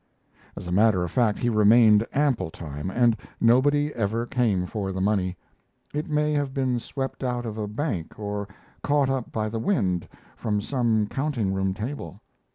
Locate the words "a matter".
0.67-1.03